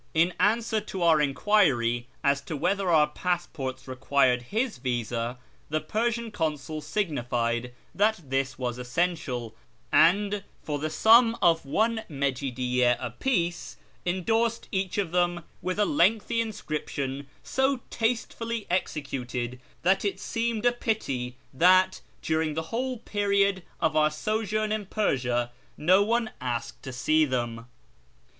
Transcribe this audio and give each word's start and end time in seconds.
In 0.15 0.33
answer 0.39 0.81
to 0.81 1.03
our 1.03 1.21
enquiry 1.21 2.07
as 2.23 2.41
to 2.41 2.57
whether 2.57 2.89
our 2.89 3.05
passports 3.05 3.87
required 3.87 4.41
his 4.41 4.79
visa, 4.79 5.37
the 5.69 5.79
Persian 5.79 6.31
Consul 6.31 6.81
signified 6.81 7.71
that 7.93 8.19
this 8.25 8.57
was 8.57 8.79
essential, 8.79 9.53
and, 9.91 10.43
for 10.63 10.79
the 10.79 10.89
sum 10.89 11.37
of 11.39 11.67
one 11.67 12.01
mcjicliyyi 12.09 12.97
a 12.99 13.11
piece, 13.11 13.77
endorsed 14.03 14.67
each 14.71 14.97
of 14.97 15.11
them 15.11 15.43
with 15.61 15.77
a 15.77 15.85
lengthy 15.85 16.41
inscription 16.41 17.27
so 17.43 17.81
tastefully 17.91 18.65
executed 18.71 19.59
that 19.83 20.03
it 20.03 20.19
seemed 20.19 20.65
a 20.65 20.71
pity 20.71 21.35
that, 21.53 22.01
during 22.23 22.55
the 22.55 22.63
whole 22.73 22.97
period 22.97 23.61
of 23.79 23.95
our 23.95 24.09
sojourn 24.09 24.71
in 24.71 24.87
Persia, 24.87 25.51
no 25.77 26.01
one 26.01 26.31
asked 26.41 26.81
to 26.81 26.91
see 26.91 27.23
them. 27.23 27.67